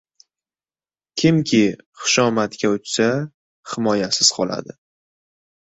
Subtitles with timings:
[1.21, 1.61] Kimki
[2.05, 3.07] xushomadga uchsa,
[3.75, 4.79] himoyasiz qoladi.